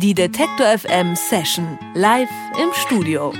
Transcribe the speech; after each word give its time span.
Die 0.00 0.14
Detektor 0.14 0.64
FM 0.78 1.16
Session 1.16 1.76
live 1.92 2.28
im 2.62 2.68
Studio. 2.72 3.32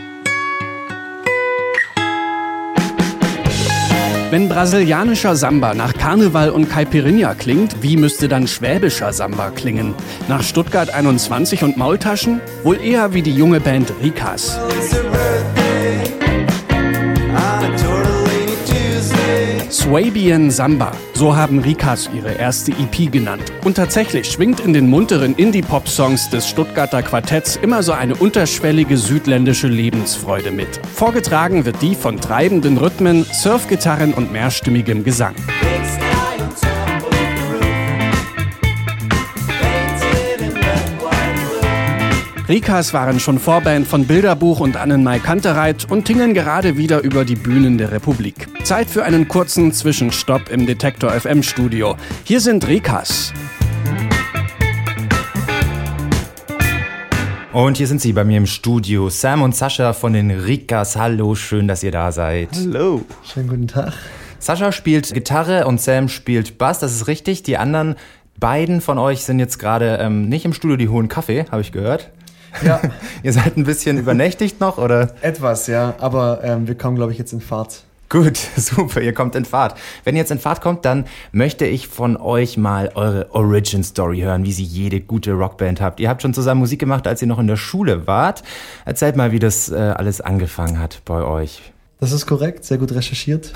Wenn 4.31 4.49
brasilianischer 4.49 5.37
Samba 5.37 5.73
nach 5.75 5.95
Karneval 5.95 6.51
und 6.51 6.69
Caipirinha 6.69 7.35
klingt, 7.35 7.81
wie 7.85 7.97
müsste 7.97 8.27
dann 8.27 8.49
schwäbischer 8.49 9.13
Samba 9.13 9.51
klingen? 9.51 9.95
Nach 10.27 10.43
Stuttgart 10.43 10.93
21 10.93 11.63
und 11.63 11.77
Maultaschen? 11.77 12.41
Wohl 12.65 12.81
eher 12.81 13.15
wie 13.15 13.23
die 13.23 13.35
junge 13.35 13.61
Band 13.61 13.93
Rikas. 14.03 14.59
Swabian 19.89 20.51
Samba, 20.51 20.93
so 21.15 21.35
haben 21.35 21.61
Rikas 21.61 22.11
ihre 22.15 22.35
erste 22.35 22.73
EP 22.73 23.11
genannt. 23.11 23.51
Und 23.65 23.79
tatsächlich 23.79 24.31
schwingt 24.31 24.61
in 24.61 24.75
den 24.75 24.87
munteren 24.87 25.35
Indie-Pop-Songs 25.35 26.29
des 26.29 26.47
Stuttgarter 26.47 27.03
Quartetts 27.03 27.57
immer 27.57 27.83
so 27.83 27.93
eine 27.93 28.15
unterschwellige 28.15 28.99
südländische 28.99 29.67
Lebensfreude 29.67 30.51
mit. 30.51 30.79
Vorgetragen 30.95 31.65
wird 31.65 31.81
die 31.81 31.95
von 31.95 32.21
treibenden 32.21 32.77
Rhythmen, 32.77 33.25
Surfgitarren 33.33 34.13
und 34.13 34.31
mehrstimmigem 34.31 35.05
Gesang. 35.05 35.35
Rikas 42.49 42.95
waren 42.95 43.21
schon 43.21 43.39
Vorband 43.39 43.87
von 43.87 44.07
Bilderbuch 44.07 44.61
und 44.61 44.79
Annenmai 44.79 45.19
Kantereit 45.19 45.91
und 45.91 46.07
tingeln 46.07 46.33
gerade 46.33 46.79
wieder 46.79 47.03
über 47.03 47.27
die 47.27 47.35
Bühnen 47.35 47.77
der 47.77 47.93
Republik. 47.93 48.49
Zeit 48.65 48.89
für 48.89 49.05
einen 49.05 49.29
kurzen 49.29 49.71
Zwischenstopp 49.71 50.49
im 50.49 50.65
Detektor 50.65 51.11
FM 51.11 51.43
Studio. 51.43 51.97
Hier 52.25 52.41
sind 52.41 52.67
Rikas. 52.67 53.35
Und 57.53 57.77
hier 57.77 57.87
sind 57.87 58.01
sie 58.01 58.15
bei 58.15 58.25
mir 58.25 58.39
im 58.39 58.47
Studio. 58.47 59.11
Sam 59.11 59.43
und 59.43 59.55
Sascha 59.55 59.93
von 59.93 60.15
den 60.15 60.31
Rikas. 60.31 60.97
Hallo, 60.97 61.35
schön, 61.35 61.69
dass 61.69 61.83
ihr 61.83 61.93
da 61.93 62.13
seid. 62.13 62.49
Hallo. 62.55 63.05
Schönen 63.31 63.49
guten 63.49 63.69
Tag. 63.69 63.93
Sascha 64.39 64.73
spielt 64.73 65.13
Gitarre 65.13 65.67
und 65.67 65.83
Sam 65.83 66.09
spielt 66.09 66.57
Bass, 66.57 66.79
das 66.79 66.95
ist 66.95 67.09
richtig. 67.09 67.43
Die 67.43 67.59
anderen 67.59 67.97
beiden 68.41 68.81
von 68.81 68.97
euch 68.97 69.25
sind 69.25 69.39
jetzt 69.39 69.59
gerade 69.59 69.99
ähm, 70.01 70.31
nicht 70.31 70.47
im 70.47 70.55
Studio, 70.55 70.79
die 70.79 70.89
holen 70.89 71.09
Kaffee, 71.09 71.45
habe 71.51 71.61
ich 71.61 71.73
gehört. 71.73 72.11
Ja. 72.63 72.81
Ihr 73.23 73.33
seid 73.33 73.57
ein 73.57 73.65
bisschen 73.65 73.99
übernächtigt 73.99 74.61
noch, 74.61 74.79
oder? 74.79 75.15
Etwas, 75.21 75.67
ja. 75.67 75.95
Aber 75.99 76.41
ähm, 76.43 76.69
wir 76.69 76.77
kommen, 76.77 76.97
glaube 76.97 77.13
ich, 77.13 77.19
jetzt 77.19 77.33
in 77.33 77.41
Fahrt. 77.41 77.85
Gut, 78.09 78.39
super, 78.57 79.03
ihr 79.03 79.13
kommt 79.13 79.35
in 79.35 79.45
Fahrt. 79.45 79.79
Wenn 80.05 80.15
ihr 80.17 80.21
jetzt 80.21 80.31
in 80.31 80.39
Fahrt 80.39 80.63
kommt, 80.63 80.87
dann 80.87 81.05
möchte 81.31 81.67
ich 81.67 81.89
von 81.89 82.17
euch 82.17 82.57
mal 82.57 82.91
eure 82.95 83.35
Origin 83.35 83.85
Story 83.85 84.21
hören, 84.21 84.45
wie 84.45 84.53
sie 84.53 84.63
jede 84.63 85.01
gute 85.01 85.33
Rockband 85.33 85.83
habt. 85.83 86.01
Ihr 86.01 86.09
habt 86.09 86.23
schon 86.23 86.33
zusammen 86.33 86.61
Musik 86.61 86.81
gemacht, 86.81 87.07
als 87.07 87.21
ihr 87.21 87.29
noch 87.29 87.39
in 87.39 87.47
der 87.47 87.57
Schule 87.57 88.07
wart. 88.07 88.43
Erzählt 88.87 89.17
mal, 89.17 89.31
wie 89.31 89.39
das 89.39 89.69
äh, 89.69 89.75
alles 89.77 90.23
angefangen 90.23 90.79
hat 90.79 91.03
bei 91.05 91.23
euch. 91.23 91.61
Das 92.01 92.13
ist 92.13 92.27
korrekt, 92.27 92.65
sehr 92.65 92.79
gut 92.79 92.93
recherchiert. 92.93 93.53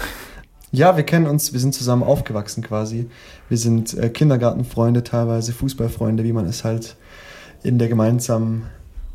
Ja, 0.71 0.97
wir 0.97 1.05
kennen 1.05 1.27
uns, 1.27 1.53
wir 1.53 1.61
sind 1.61 1.75
zusammen 1.75 2.03
aufgewachsen 2.03 2.63
quasi. 2.63 3.09
Wir 3.49 3.59
sind 3.59 3.95
äh, 3.95 4.11
Kindergartenfreunde, 4.11 5.03
teilweise 5.03 5.53
Fußballfreunde, 5.53 6.25
wie 6.25 6.33
man 6.33 6.47
es 6.47 6.65
halt 6.65 6.97
in 7.63 7.79
der 7.79 7.89
gemeinsamen 7.89 8.67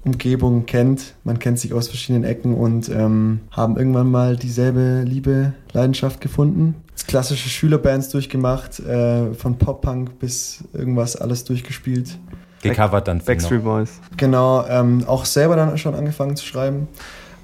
Umgebung 0.06 0.66
kennt. 0.66 1.16
Man 1.24 1.40
kennt 1.40 1.60
sich 1.60 1.74
aus 1.74 1.88
verschiedenen 1.88 2.24
Ecken 2.24 2.54
und 2.56 2.90
ähm, 2.90 3.42
haben 3.52 3.78
irgendwann 3.78 4.10
mal 4.10 4.36
dieselbe 4.38 5.04
Liebe, 5.04 5.54
Leidenschaft 5.74 6.22
gefunden. 6.22 6.76
Klassische 7.08 7.50
Schülerbands 7.50 8.10
durchgemacht, 8.10 8.80
äh, 8.80 9.34
von 9.34 9.58
Pop-Punk 9.58 10.20
bis 10.20 10.64
irgendwas 10.74 11.16
alles 11.16 11.44
durchgespielt. 11.44 12.18
Gecovert 12.62 13.08
dann. 13.08 13.20
Backstreet 13.20 13.64
Boys. 13.64 14.00
Genau, 14.18 14.66
ähm, 14.68 15.04
auch 15.08 15.26
selber 15.26 15.56
dann 15.56 15.78
schon 15.78 15.94
angefangen 15.94 16.36
zu 16.36 16.46
schreiben. 16.46 16.88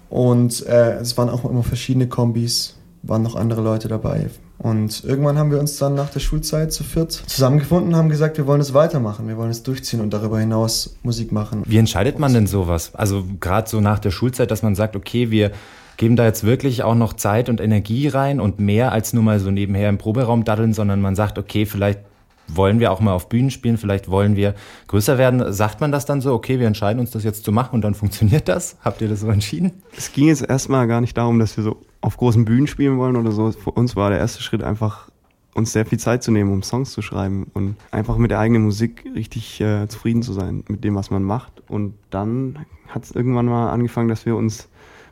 Und 0.10 0.66
äh, 0.68 0.98
es 0.98 1.18
waren 1.18 1.30
auch 1.30 1.44
immer 1.50 1.64
verschiedene 1.64 2.08
Kombis, 2.08 2.78
waren 3.04 3.22
noch 3.22 3.36
andere 3.36 3.62
Leute 3.62 3.88
dabei. 3.88 4.30
Und 4.58 5.04
irgendwann 5.04 5.38
haben 5.38 5.52
wir 5.52 5.60
uns 5.60 5.78
dann 5.78 5.94
nach 5.94 6.10
der 6.10 6.22
Schulzeit 6.22 6.72
zu 6.72 6.84
viert 6.84 7.12
zusammengefunden 7.12 7.90
und 7.90 7.96
haben 7.98 8.10
gesagt, 8.10 8.38
wir 8.38 8.48
wollen 8.48 8.62
es 8.62 8.74
weitermachen, 8.74 9.28
wir 9.28 9.38
wollen 9.38 9.52
es 9.52 9.62
durchziehen 9.62 10.00
und 10.00 10.14
darüber 10.14 10.40
hinaus 10.40 10.96
Musik 11.04 11.34
machen. 11.34 11.64
Wie 11.66 11.78
entscheidet 11.78 12.18
man 12.18 12.34
denn 12.34 12.48
sowas? 12.48 12.96
Also 12.96 13.26
gerade 13.42 13.70
so 13.70 13.82
nach 13.82 14.00
der 14.00 14.12
Schulzeit, 14.12 14.52
dass 14.52 14.64
man 14.64 14.74
sagt, 14.76 14.96
okay, 14.96 15.32
wir 15.32 15.52
geben 15.98 16.16
da 16.16 16.24
jetzt 16.24 16.46
wirklich 16.46 16.84
auch 16.84 16.96
noch 16.96 17.14
Zeit 17.14 17.50
und 17.50 17.60
Energie 17.60 18.08
rein 18.08 18.40
und 18.40 18.60
mehr 18.60 18.94
als 18.94 19.12
nur 19.12 19.24
mal 19.24 19.40
so 19.40 19.52
nebenher 19.52 19.90
im 19.90 19.98
Proberaum 19.98 20.46
daddeln, 20.46 20.74
sondern 20.74 21.02
man 21.02 21.16
sagt, 21.16 21.38
okay, 21.38 21.66
vielleicht 21.66 22.00
wollen 22.48 22.80
wir 22.80 22.92
auch 22.92 23.00
mal 23.00 23.14
auf 23.14 23.30
Bühnen 23.30 23.52
spielen, 23.52 23.78
vielleicht 23.78 24.10
wollen 24.10 24.36
wir 24.36 24.56
größer 24.88 25.18
werden. 25.18 25.52
Sagt 25.52 25.82
man 25.82 25.92
das 25.92 26.06
dann 26.06 26.22
so, 26.22 26.34
okay, 26.34 26.60
wir 26.60 26.68
entscheiden 26.68 27.00
uns 27.00 27.12
das 27.12 27.24
jetzt 27.24 27.44
zu 27.44 27.52
machen 27.52 27.76
und 27.76 27.82
dann 27.82 27.96
funktioniert 27.96 28.48
das? 28.48 28.78
Habt 28.84 29.02
ihr 29.02 29.10
das 29.10 29.22
so 29.22 29.30
entschieden? 29.30 29.72
Es 29.98 30.12
ging 30.14 30.28
jetzt 30.28 30.48
erstmal 30.48 30.88
gar 30.88 31.02
nicht 31.02 31.18
darum, 31.18 31.40
dass 31.40 31.58
wir 31.58 31.64
so 31.64 31.82
auf 32.04 32.18
großen 32.18 32.44
Bühnen 32.44 32.68
spielen 32.68 32.98
wollen 32.98 33.16
oder 33.16 33.32
so. 33.32 33.52
Für 33.52 33.72
uns 33.72 33.96
war 33.96 34.10
der 34.10 34.20
erste 34.20 34.44
Schritt 34.44 34.62
einfach, 34.62 35.10
uns 35.56 35.72
sehr 35.72 35.86
viel 35.86 36.00
Zeit 36.00 36.22
zu 36.22 36.32
nehmen, 36.32 36.52
um 36.52 36.62
Songs 36.62 36.92
zu 36.92 37.02
schreiben 37.02 37.48
und 37.54 37.76
einfach 37.92 38.18
mit 38.18 38.32
der 38.32 38.40
eigenen 38.40 38.64
Musik 38.64 39.06
richtig 39.16 39.62
äh, 39.62 39.88
zufrieden 39.88 40.22
zu 40.22 40.34
sein, 40.34 40.64
mit 40.68 40.84
dem, 40.84 40.96
was 40.96 41.12
man 41.12 41.24
macht. 41.24 41.64
Und 41.70 41.94
dann 42.10 42.66
hat 42.90 43.06
es 43.06 43.12
irgendwann 43.12 43.46
mal 43.46 43.70
angefangen, 43.70 44.10
dass 44.10 44.26
wir 44.26 44.36
uns 44.36 44.68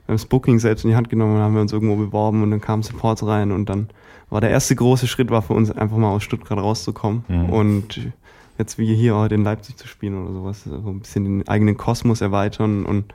beim 0.06 0.18
Booking 0.18 0.59
selbst 0.59 0.84
in 0.84 0.90
die 0.90 0.96
Hand 0.96 1.09
genommen 1.09 1.38
haben, 1.38 1.53
wir 1.53 1.62
uns 1.62 1.72
irgendwo 1.72 1.96
beworben 1.96 2.44
und 2.44 2.51
dann 2.51 2.59
kamen 2.59 2.84
Supports 2.84 3.25
rein 3.25 3.51
und 3.51 3.69
dann 3.69 3.90
war 4.30 4.41
der 4.41 4.50
erste 4.50 4.75
große 4.75 5.07
Schritt 5.07 5.30
war 5.30 5.41
für 5.41 5.53
uns 5.53 5.72
einfach 5.72 5.97
mal 5.97 6.09
aus 6.09 6.24
Stuttgart 6.24 6.57
rauszukommen 6.57 7.24
mhm. 7.28 7.50
und 7.50 8.12
jetzt 8.57 8.78
wie 8.78 8.94
hier 8.96 9.16
heute 9.16 9.35
in 9.35 9.44
Leipzig 9.44 9.78
zu 9.78 9.88
spielen 9.88 10.22
oder 10.22 10.34
sowas, 10.34 10.63
so 10.63 10.90
ein 10.90 11.00
bisschen 11.00 11.24
den 11.24 11.47
eigenen 11.47 11.78
Kosmos 11.78 12.19
erweitern 12.19 12.85
und 12.85 13.13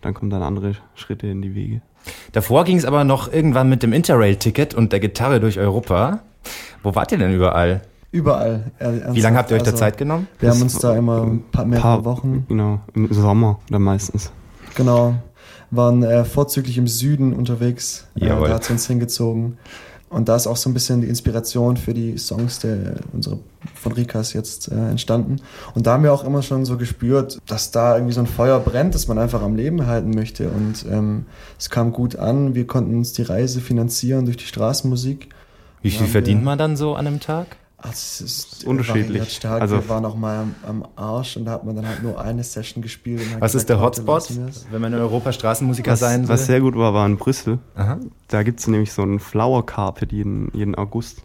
dann 0.00 0.14
kommen 0.14 0.30
dann 0.30 0.42
andere 0.42 0.74
Schritte 0.94 1.28
in 1.28 1.42
die 1.42 1.54
Wege. 1.54 1.82
Davor 2.32 2.64
ging 2.64 2.78
es 2.78 2.84
aber 2.84 3.04
noch 3.04 3.32
irgendwann 3.32 3.68
mit 3.68 3.82
dem 3.82 3.92
Interrail-Ticket 3.92 4.74
und 4.74 4.92
der 4.92 5.00
Gitarre 5.00 5.40
durch 5.40 5.58
Europa. 5.58 6.20
Wo 6.82 6.94
wart 6.94 7.12
ihr 7.12 7.18
denn 7.18 7.32
überall? 7.34 7.82
Überall. 8.10 8.72
Wie 9.12 9.20
lange 9.20 9.38
habt 9.38 9.50
ihr 9.50 9.56
euch 9.56 9.62
also, 9.62 9.72
da 9.72 9.76
Zeit 9.76 9.96
genommen? 9.96 10.28
Wir 10.38 10.50
haben 10.50 10.60
uns 10.60 10.78
da 10.78 10.94
immer 10.94 11.22
ein 11.22 11.44
paar, 11.50 11.64
mehrere 11.64 11.82
paar, 11.82 12.04
Wochen. 12.04 12.44
Genau, 12.48 12.80
im 12.94 13.12
Sommer 13.12 13.58
dann 13.70 13.82
meistens. 13.82 14.30
Genau. 14.74 15.14
Waren 15.70 16.02
äh, 16.02 16.24
vorzüglich 16.26 16.76
im 16.76 16.86
Süden 16.86 17.32
unterwegs. 17.32 18.06
Jawohl. 18.14 18.44
Äh, 18.44 18.48
da 18.48 18.54
hat 18.56 18.64
es 18.64 18.70
uns 18.70 18.86
hingezogen. 18.86 19.56
Und 20.12 20.28
da 20.28 20.36
ist 20.36 20.46
auch 20.46 20.58
so 20.58 20.68
ein 20.68 20.74
bisschen 20.74 21.00
die 21.00 21.08
Inspiration 21.08 21.78
für 21.78 21.94
die 21.94 22.18
Songs 22.18 22.58
der, 22.58 22.96
unsere, 23.14 23.38
von 23.74 23.92
Rikas 23.92 24.34
jetzt 24.34 24.70
äh, 24.70 24.74
entstanden. 24.74 25.36
Und 25.74 25.86
da 25.86 25.94
haben 25.94 26.02
wir 26.02 26.12
auch 26.12 26.24
immer 26.24 26.42
schon 26.42 26.66
so 26.66 26.76
gespürt, 26.76 27.38
dass 27.46 27.70
da 27.70 27.96
irgendwie 27.96 28.12
so 28.12 28.20
ein 28.20 28.26
Feuer 28.26 28.60
brennt, 28.60 28.94
das 28.94 29.08
man 29.08 29.18
einfach 29.18 29.40
am 29.40 29.56
Leben 29.56 29.86
halten 29.86 30.10
möchte. 30.10 30.50
Und 30.50 30.84
ähm, 30.90 31.24
es 31.58 31.70
kam 31.70 31.92
gut 31.92 32.16
an. 32.16 32.54
Wir 32.54 32.66
konnten 32.66 32.94
uns 32.94 33.14
die 33.14 33.22
Reise 33.22 33.62
finanzieren 33.62 34.26
durch 34.26 34.36
die 34.36 34.44
Straßenmusik. 34.44 35.30
Wie 35.80 35.90
viel 35.90 36.06
verdient 36.06 36.44
man 36.44 36.58
dann 36.58 36.76
so 36.76 36.94
an 36.94 37.06
einem 37.06 37.18
Tag? 37.18 37.56
Also 37.82 37.94
es 37.94 38.20
ist 38.20 38.64
unterschiedlich. 38.64 39.34
Stark. 39.34 39.60
Also 39.60 39.76
wir 39.76 39.88
waren 39.88 40.04
auch 40.04 40.14
mal 40.14 40.38
am, 40.38 40.54
am, 40.66 40.88
Arsch 40.94 41.36
und 41.36 41.46
da 41.46 41.52
hat 41.52 41.64
man 41.64 41.74
dann 41.74 41.86
halt 41.86 42.02
nur 42.02 42.20
eine 42.20 42.44
Session 42.44 42.80
gespielt. 42.80 43.20
was 43.20 43.52
gesagt, 43.52 43.54
ist 43.54 43.68
der 43.68 43.80
Hotspot, 43.80 44.30
wenn 44.70 44.80
man 44.80 44.92
in 44.92 45.00
Europa 45.00 45.32
Straßenmusiker 45.32 45.92
was, 45.92 46.00
sein 46.00 46.22
will? 46.22 46.28
Was 46.28 46.46
sehr 46.46 46.60
gut 46.60 46.76
war, 46.76 46.94
war 46.94 47.04
in 47.06 47.16
Brüssel. 47.16 47.58
Aha. 47.74 47.98
Da 48.28 48.44
gibt 48.44 48.60
es 48.60 48.68
nämlich 48.68 48.92
so 48.92 49.02
ein 49.02 49.18
Flower 49.18 49.66
Carpet 49.66 50.12
jeden, 50.12 50.50
jeden 50.54 50.76
August. 50.76 51.22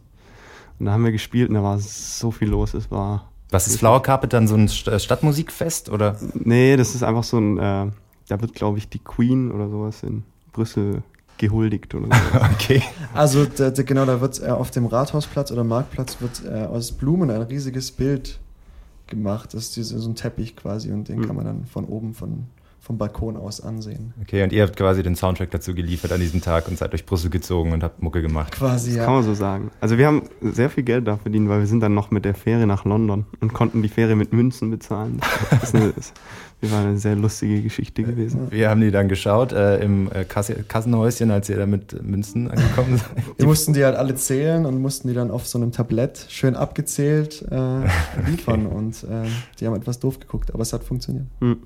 Und 0.79 0.87
da 0.87 0.93
haben 0.93 1.03
wir 1.03 1.11
gespielt 1.11 1.49
und 1.49 1.55
da 1.55 1.63
war 1.63 1.77
so 1.79 2.31
viel 2.31 2.49
los. 2.49 2.73
Es 2.73 2.89
war. 2.89 3.31
Was 3.51 3.67
ist 3.67 3.77
Flower 3.77 4.01
Carpet 4.01 4.33
dann 4.33 4.47
so 4.47 4.55
ein 4.55 4.65
äh, 4.65 4.99
Stadtmusikfest 4.99 5.89
oder? 5.89 6.17
Nee, 6.33 6.75
das 6.75 6.95
ist 6.95 7.03
einfach 7.03 7.23
so 7.23 7.37
ein. 7.37 7.57
Äh, 7.59 7.91
da 8.29 8.41
wird 8.41 8.55
glaube 8.55 8.79
ich 8.79 8.89
die 8.89 8.99
Queen 8.99 9.51
oder 9.51 9.69
sowas 9.69 10.01
in 10.01 10.23
Brüssel 10.51 11.03
gehuldigt 11.37 11.93
oder 11.95 12.07
so. 12.33 12.39
okay. 12.53 12.81
Also 13.13 13.45
da, 13.45 13.69
da, 13.69 13.83
genau, 13.83 14.05
da 14.05 14.21
wird 14.21 14.41
äh, 14.41 14.47
auf 14.47 14.71
dem 14.71 14.85
Rathausplatz 14.85 15.51
oder 15.51 15.63
Marktplatz 15.63 16.17
wird 16.19 16.43
äh, 16.45 16.65
aus 16.65 16.91
Blumen 16.91 17.29
ein 17.29 17.41
riesiges 17.41 17.91
Bild 17.91 18.39
gemacht. 19.07 19.53
Das 19.53 19.63
ist 19.63 19.75
diese, 19.75 19.99
so 19.99 20.09
ein 20.09 20.15
Teppich 20.15 20.55
quasi 20.55 20.91
und 20.91 21.09
den 21.09 21.19
mhm. 21.19 21.27
kann 21.27 21.35
man 21.35 21.45
dann 21.45 21.65
von 21.65 21.85
oben 21.85 22.13
von 22.13 22.45
vom 22.79 22.97
Balkon 22.97 23.35
aus 23.35 23.59
ansehen. 23.59 24.13
Okay, 24.21 24.43
und 24.43 24.53
ihr 24.53 24.63
habt 24.63 24.77
quasi 24.77 25.03
den 25.03 25.15
Soundtrack 25.15 25.51
dazu 25.51 25.75
geliefert 25.75 26.11
an 26.11 26.21
diesem 26.21 26.41
Tag 26.41 26.67
und 26.67 26.77
seid 26.77 26.93
durch 26.93 27.05
Brüssel 27.05 27.29
gezogen 27.29 27.73
und 27.73 27.83
habt 27.83 28.01
Mucke 28.01 28.21
gemacht. 28.21 28.53
Quasi, 28.53 28.91
das 28.91 28.97
ja. 28.97 29.05
kann 29.05 29.15
man 29.15 29.23
so 29.23 29.33
sagen. 29.33 29.71
Also 29.81 29.97
wir 29.97 30.07
haben 30.07 30.23
sehr 30.41 30.69
viel 30.69 30.83
Geld 30.83 31.05
da 31.05 31.17
verdient, 31.17 31.49
weil 31.49 31.59
wir 31.59 31.67
sind 31.67 31.81
dann 31.81 31.93
noch 31.93 32.11
mit 32.11 32.23
der 32.23 32.33
Fähre 32.33 32.65
nach 32.65 32.85
London 32.85 33.25
und 33.41 33.53
konnten 33.53 33.81
die 33.81 33.89
Fähre 33.89 34.15
mit 34.15 34.31
Münzen 34.31 34.71
bezahlen. 34.71 35.19
Das 35.49 35.63
ist 35.63 35.75
eine, 35.75 35.93
das 36.61 36.71
war 36.71 36.79
eine 36.79 36.97
sehr 36.97 37.15
lustige 37.15 37.61
Geschichte 37.61 38.03
gewesen. 38.03 38.47
Wir 38.51 38.69
haben 38.69 38.81
die 38.81 38.89
dann 38.89 39.09
geschaut 39.09 39.51
äh, 39.51 39.79
im 39.79 40.09
äh, 40.11 40.23
Kasse 40.23 40.55
Kassenhäuschen, 40.63 41.29
als 41.29 41.49
ihr 41.49 41.57
da 41.57 41.65
mit 41.65 42.01
Münzen 42.03 42.49
angekommen 42.49 42.97
seid. 43.15 43.37
Wir 43.37 43.45
mussten 43.47 43.73
die 43.73 43.83
halt 43.83 43.95
alle 43.95 44.15
zählen 44.15 44.65
und 44.65 44.81
mussten 44.81 45.07
die 45.09 45.13
dann 45.13 45.29
auf 45.29 45.45
so 45.45 45.59
einem 45.59 45.71
Tablett 45.71 46.25
schön 46.29 46.55
abgezählt 46.55 47.45
äh, 47.51 47.55
liefern 48.29 48.65
okay. 48.65 48.75
und 48.75 49.03
äh, 49.03 49.27
die 49.59 49.67
haben 49.67 49.75
etwas 49.75 49.99
doof 49.99 50.19
geguckt, 50.19 50.53
aber 50.53 50.61
es 50.61 50.71
hat 50.71 50.83
funktioniert. 50.83 51.25
Mhm. 51.41 51.57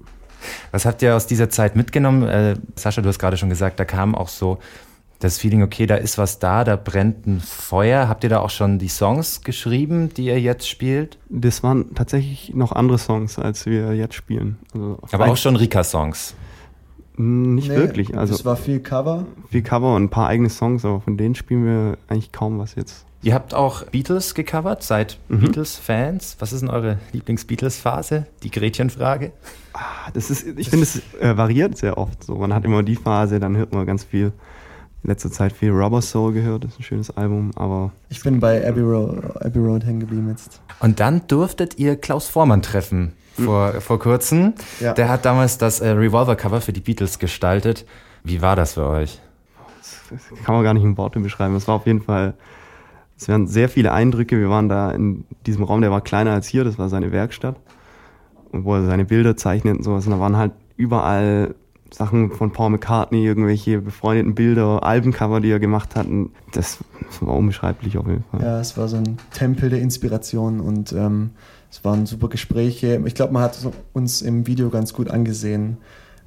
Was 0.71 0.85
habt 0.85 1.01
ihr 1.01 1.15
aus 1.15 1.27
dieser 1.27 1.49
Zeit 1.49 1.75
mitgenommen? 1.75 2.23
Äh, 2.23 2.55
Sascha, 2.75 3.01
du 3.01 3.09
hast 3.09 3.19
gerade 3.19 3.37
schon 3.37 3.49
gesagt, 3.49 3.79
da 3.79 3.85
kamen 3.85 4.15
auch 4.15 4.27
so 4.27 4.59
das 5.19 5.37
Feeling, 5.37 5.61
okay, 5.61 5.85
da 5.85 5.95
ist 5.95 6.17
was 6.17 6.39
da, 6.39 6.63
da 6.63 6.75
brennt 6.75 7.27
ein 7.27 7.39
Feuer. 7.39 8.07
Habt 8.07 8.23
ihr 8.23 8.29
da 8.29 8.39
auch 8.39 8.49
schon 8.49 8.79
die 8.79 8.87
Songs 8.87 9.41
geschrieben, 9.41 10.13
die 10.13 10.25
ihr 10.25 10.39
jetzt 10.39 10.67
spielt? 10.67 11.19
Das 11.29 11.63
waren 11.63 11.93
tatsächlich 11.93 12.53
noch 12.55 12.71
andere 12.71 12.97
Songs, 12.97 13.37
als 13.37 13.65
wir 13.65 13.93
jetzt 13.93 14.15
spielen. 14.15 14.57
Also 14.73 14.97
Aber 15.11 15.27
auch 15.27 15.37
schon 15.37 15.55
Rika-Songs? 15.55 16.33
Nicht 17.17 17.69
nee, 17.69 17.75
wirklich. 17.75 18.17
Also 18.17 18.33
es 18.33 18.45
war 18.45 18.55
viel 18.55 18.79
Cover. 18.79 19.25
Viel 19.49 19.61
Cover 19.61 19.95
und 19.95 20.05
ein 20.05 20.09
paar 20.09 20.27
eigene 20.27 20.49
Songs, 20.49 20.83
aber 20.85 21.01
von 21.01 21.17
denen 21.17 21.35
spielen 21.35 21.65
wir 21.65 21.97
eigentlich 22.07 22.31
kaum 22.31 22.57
was 22.57 22.75
jetzt. 22.75 23.05
Ihr 23.23 23.35
habt 23.35 23.53
auch 23.53 23.83
Beatles 23.85 24.33
gecovert, 24.33 24.81
seid 24.81 25.19
mhm. 25.29 25.41
Beatles-Fans. 25.41 26.37
Was 26.39 26.53
ist 26.53 26.61
denn 26.61 26.69
eure 26.69 26.97
Lieblings-Beatles-Phase? 27.11 28.25
Die 28.41 28.49
Gretchenfrage? 28.49 29.31
Ah, 29.73 30.09
das 30.13 30.31
ist, 30.31 30.47
ich 30.57 30.69
finde, 30.69 30.83
es 30.83 31.01
äh, 31.19 31.37
variiert 31.37 31.77
sehr 31.77 31.99
oft. 31.99 32.23
So, 32.23 32.35
man 32.35 32.53
hat 32.53 32.65
immer 32.65 32.81
die 32.81 32.95
Phase, 32.95 33.39
dann 33.39 33.55
hört 33.55 33.73
man 33.73 33.85
ganz 33.85 34.03
viel. 34.03 34.33
In 35.03 35.09
letzter 35.09 35.31
Zeit 35.31 35.53
viel 35.53 35.71
Rubber 35.71 36.01
Soul 36.01 36.33
gehört, 36.33 36.63
das 36.63 36.73
ist 36.73 36.79
ein 36.79 36.83
schönes 36.83 37.09
Album, 37.11 37.51
aber. 37.55 37.91
Ich 38.09 38.21
bin 38.23 38.39
bei 38.39 38.67
Abbey 38.67 38.81
Road, 38.81 39.35
Abbey 39.43 39.59
Road 39.59 39.85
hängen 39.85 39.99
geblieben 39.99 40.29
jetzt. 40.29 40.61
Und 40.79 40.99
dann 40.99 41.21
durftet 41.27 41.77
ihr 41.79 41.95
Klaus 41.95 42.27
Vormann 42.27 42.61
treffen 42.63 43.13
hm. 43.35 43.45
vor, 43.45 43.73
mhm. 43.73 43.81
vor 43.81 43.99
kurzem. 43.99 44.53
Ja. 44.79 44.93
Der 44.93 45.09
hat 45.09 45.25
damals 45.25 45.59
das 45.59 45.79
äh, 45.79 45.89
Revolver-Cover 45.89 46.61
für 46.61 46.73
die 46.73 46.81
Beatles 46.81 47.19
gestaltet. 47.19 47.85
Wie 48.23 48.41
war 48.41 48.55
das 48.55 48.73
für 48.73 48.87
euch? 48.87 49.19
Das 50.09 50.43
kann 50.43 50.55
man 50.55 50.63
gar 50.63 50.73
nicht 50.73 50.83
in 50.83 50.97
Worte 50.97 51.19
beschreiben. 51.19 51.55
Es 51.55 51.67
war 51.67 51.75
auf 51.75 51.87
jeden 51.87 52.01
Fall 52.01 52.33
es 53.21 53.29
waren 53.29 53.45
sehr 53.45 53.69
viele 53.69 53.91
Eindrücke. 53.91 54.39
Wir 54.39 54.49
waren 54.49 54.67
da 54.67 54.89
in 54.91 55.25
diesem 55.45 55.63
Raum, 55.63 55.81
der 55.81 55.91
war 55.91 56.01
kleiner 56.01 56.31
als 56.31 56.47
hier, 56.47 56.63
das 56.63 56.79
war 56.79 56.89
seine 56.89 57.11
Werkstatt. 57.11 57.55
Wo 58.51 58.73
er 58.73 58.85
seine 58.85 59.05
Bilder 59.05 59.37
zeichnet 59.37 59.77
und 59.77 59.83
sowas. 59.83 60.05
Und 60.07 60.13
da 60.13 60.19
waren 60.19 60.37
halt 60.37 60.53
überall 60.75 61.53
Sachen 61.91 62.31
von 62.31 62.51
Paul 62.51 62.71
McCartney, 62.71 63.23
irgendwelche 63.23 63.79
befreundeten 63.79 64.33
Bilder, 64.33 64.83
Albencover, 64.83 65.39
die 65.39 65.51
er 65.51 65.59
gemacht 65.59 65.95
hat. 65.95 66.07
Und 66.07 66.31
das, 66.53 66.79
das 67.05 67.25
war 67.25 67.35
unbeschreiblich 67.35 67.97
auf 67.97 68.07
jeden 68.07 68.23
Fall. 68.31 68.41
Ja, 68.41 68.59
es 68.59 68.75
war 68.75 68.87
so 68.87 68.97
ein 68.97 69.19
Tempel 69.31 69.69
der 69.69 69.81
Inspiration 69.81 70.59
und 70.59 70.91
ähm, 70.91 71.29
es 71.69 71.85
waren 71.85 72.07
super 72.07 72.27
Gespräche. 72.27 72.99
Ich 73.05 73.13
glaube, 73.13 73.33
man 73.33 73.43
hat 73.43 73.57
uns 73.93 74.23
im 74.23 74.47
Video 74.47 74.69
ganz 74.69 74.93
gut 74.93 75.11
angesehen, 75.11 75.77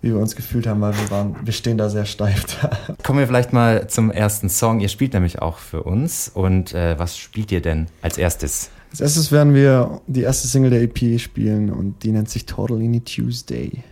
wie 0.05 0.11
wir 0.11 0.19
uns 0.19 0.37
gefühlt 0.37 0.67
haben, 0.67 0.83
weil 0.83 0.93
wir 0.93 1.11
waren, 1.11 1.35
wir 1.43 1.53
stehen 1.55 1.79
da 1.79 1.89
sehr 1.89 2.05
steif. 2.05 2.59
Kommen 3.03 3.21
wir 3.21 3.27
vielleicht 3.27 3.55
mal 3.55 3.89
zum 3.89 4.11
ersten 4.11 4.51
Song. 4.51 4.81
Ihr 4.81 4.91
spielt 4.91 5.15
nämlich 5.15 5.41
auch 5.41 5.57
für 5.57 5.83
uns. 5.83 6.31
Und 6.33 6.75
äh, 6.75 6.99
was 6.99 7.17
spielt 7.17 7.51
ihr 7.51 7.63
denn 7.63 7.87
als 8.03 8.19
erstes? 8.19 8.69
Als 8.91 9.01
erstes 9.01 9.33
werden 9.33 9.55
wir 9.55 10.03
die 10.07 10.21
erste 10.21 10.47
Single 10.47 10.71
der 10.71 10.83
EP 10.83 11.19
spielen 11.19 11.71
und 11.71 12.03
die 12.03 12.13
nennt 12.13 12.29
sich 12.29 12.45
Totally 12.45 13.01
Tuesday. 13.01 13.83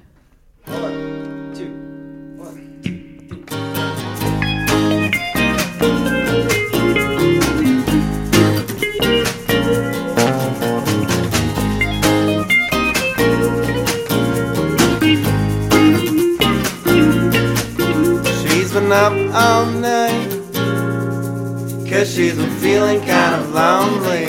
Up 19.02 19.12
all 19.34 19.66
night. 19.66 20.30
Cause 21.90 22.14
she's 22.14 22.36
been 22.36 22.54
feeling 22.60 23.00
kind 23.00 23.34
of 23.34 23.52
lonely. 23.52 24.26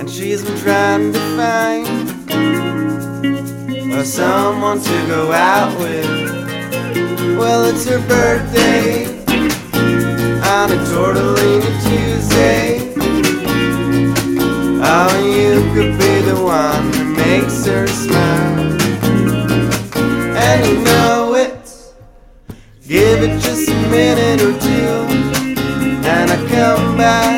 And 0.00 0.10
she's 0.10 0.42
been 0.44 0.58
trying 0.58 1.12
to 1.12 1.20
find 1.36 1.86
or 3.94 4.04
someone 4.04 4.80
to 4.80 5.06
go 5.06 5.30
out 5.30 5.72
with. 5.78 6.08
Well, 7.38 7.64
it's 7.66 7.84
her 7.88 8.00
birthday 8.08 9.06
On 10.56 10.72
a 10.72 10.78
Tortellini 10.90 11.72
Tuesday. 11.86 12.92
Oh, 14.82 15.12
you 15.36 15.62
could 15.74 15.92
be 15.96 16.14
the 16.30 16.38
one 16.42 16.90
that 16.90 17.06
makes 17.24 17.64
her 17.66 17.86
smile 17.86 18.17
Give 23.18 23.30
it 23.32 23.40
just 23.40 23.68
a 23.68 23.74
minute 23.90 24.40
or 24.42 24.52
two, 24.60 24.90
and 26.06 26.30
I 26.30 26.36
come 26.48 26.96
back, 26.96 27.37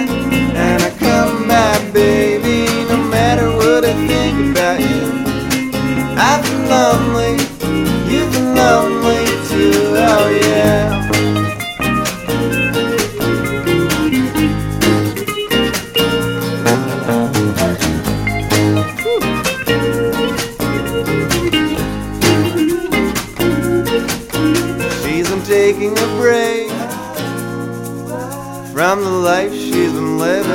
from 28.90 29.04
the 29.04 29.08
life 29.08 29.52
she's 29.52 29.92
been 29.92 30.18
living. 30.18 30.50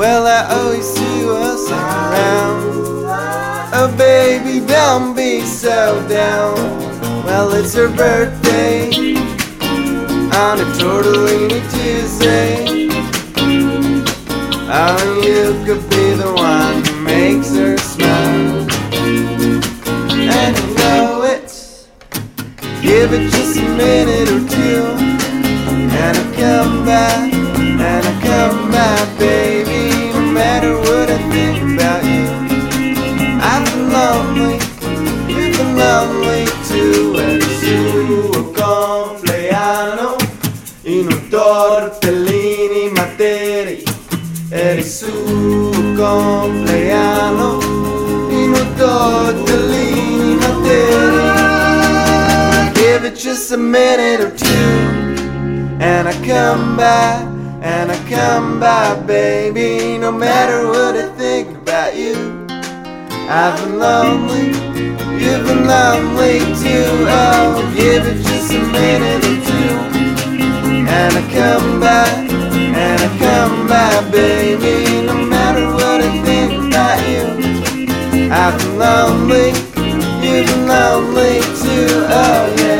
Well, 0.00 0.26
I 0.26 0.40
always 0.56 0.86
see 0.86 1.28
us 1.28 1.70
around. 1.70 2.62
Oh, 3.74 3.94
baby, 3.98 4.66
don't 4.66 5.14
be 5.14 5.42
so 5.42 6.02
down. 6.08 6.56
Well, 7.26 7.52
it's 7.52 7.74
her 7.74 7.88
birthday 7.94 8.86
on 10.32 10.60
a 10.64 10.68
Tortellini 10.80 11.60
Tuesday. 11.74 12.88
Oh, 14.72 15.22
you 15.22 15.62
could 15.66 15.90
be 15.90 16.14
the 16.14 16.32
one 16.34 16.82
who 16.86 17.02
makes 17.02 17.54
her 17.54 17.76
smile. 17.76 18.66
And 20.38 20.56
you 20.58 20.74
know 20.76 21.22
it. 21.24 21.50
Give 22.80 23.12
it 23.12 23.30
just 23.30 23.58
a 23.58 23.62
minute 23.76 24.30
or 24.30 24.40
two, 24.48 24.99
compleanno 46.10 47.58
in 48.30 48.52
un 48.52 48.74
tortellini 48.76 50.34
materi 50.34 51.20
give 52.74 53.04
it 53.04 53.14
just 53.14 53.52
a 53.52 53.56
minute 53.56 54.20
or 54.20 54.30
two. 54.30 54.72
And 55.80 56.08
I 56.08 56.12
come 56.26 56.76
back, 56.76 57.22
and 57.62 57.90
I 57.90 57.98
come 58.08 58.58
back, 58.58 59.06
baby. 59.06 59.96
No 59.98 60.10
matter 60.10 60.66
what 60.66 60.96
I 60.96 61.08
think 61.16 61.48
about 61.56 61.96
you, 61.96 62.14
I've 63.28 63.56
been 63.60 63.78
lonely, 63.78 64.46
you've 65.22 65.44
been 65.46 65.66
lonely 65.66 66.40
too. 66.62 66.90
Oh, 67.08 67.72
give 67.74 68.06
it 68.06 68.18
just 68.28 68.52
a 68.52 68.62
minute 68.80 69.24
or 69.30 69.38
two. 69.50 69.72
And 70.98 71.12
I 71.20 71.22
come 71.32 71.80
back, 71.80 72.30
and 72.82 73.00
I 73.00 73.10
come 73.18 73.68
back, 73.68 74.10
baby. 74.10 75.09
I've 78.32 78.56
been 78.58 78.78
lonely 78.78 79.48
you've 80.22 80.56
lonely 80.66 81.40
too, 81.60 81.88
oh 82.08 82.54
yeah. 82.58 82.79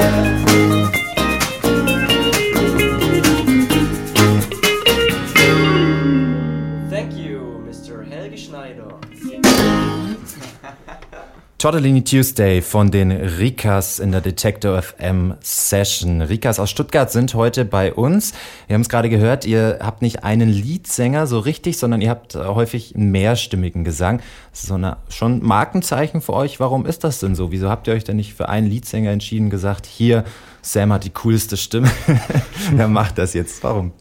Tortellini 11.60 12.02
Tuesday 12.02 12.62
von 12.62 12.90
den 12.90 13.12
Rikas 13.12 13.98
in 13.98 14.12
der 14.12 14.22
Detector 14.22 14.80
FM 14.80 15.34
Session. 15.42 16.22
Rikas 16.22 16.58
aus 16.58 16.70
Stuttgart 16.70 17.12
sind 17.12 17.34
heute 17.34 17.66
bei 17.66 17.92
uns. 17.92 18.32
Wir 18.66 18.72
haben 18.72 18.80
es 18.80 18.88
gerade 18.88 19.10
gehört, 19.10 19.44
ihr 19.44 19.78
habt 19.82 20.00
nicht 20.00 20.24
einen 20.24 20.48
Liedsänger 20.48 21.26
so 21.26 21.38
richtig, 21.38 21.76
sondern 21.76 22.00
ihr 22.00 22.08
habt 22.08 22.34
häufig 22.34 22.96
einen 22.96 23.10
mehrstimmigen 23.10 23.84
Gesang. 23.84 24.22
So 24.54 24.72
eine, 24.72 24.96
schon 25.10 25.44
Markenzeichen 25.44 26.22
für 26.22 26.32
euch. 26.32 26.60
Warum 26.60 26.86
ist 26.86 27.04
das 27.04 27.20
denn 27.20 27.34
so? 27.34 27.52
Wieso 27.52 27.68
habt 27.68 27.88
ihr 27.88 27.92
euch 27.92 28.04
denn 28.04 28.16
nicht 28.16 28.32
für 28.32 28.48
einen 28.48 28.66
Liedsänger 28.66 29.10
entschieden, 29.10 29.50
gesagt, 29.50 29.84
hier, 29.84 30.24
Sam 30.62 30.94
hat 30.94 31.04
die 31.04 31.10
coolste 31.10 31.58
Stimme. 31.58 31.90
Wer 32.72 32.88
macht 32.88 33.18
das 33.18 33.34
jetzt? 33.34 33.62
Warum? 33.62 33.92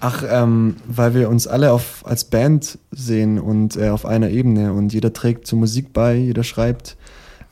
Ach, 0.00 0.24
ähm, 0.28 0.76
weil 0.86 1.14
wir 1.14 1.28
uns 1.28 1.46
alle 1.46 1.72
auf, 1.72 2.04
als 2.06 2.24
Band 2.24 2.78
sehen 2.90 3.38
und 3.38 3.76
äh, 3.76 3.90
auf 3.90 4.06
einer 4.06 4.30
Ebene 4.30 4.72
und 4.72 4.94
jeder 4.94 5.12
trägt 5.12 5.46
zur 5.46 5.58
Musik 5.58 5.92
bei, 5.92 6.14
jeder 6.14 6.42
schreibt 6.42 6.96